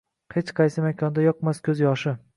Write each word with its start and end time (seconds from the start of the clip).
Hech 0.35 0.47
qaysi 0.59 0.85
makonda 0.85 1.27
yoqmas 1.27 1.63
ko‘z 1.69 1.87
yoshi. 1.89 2.17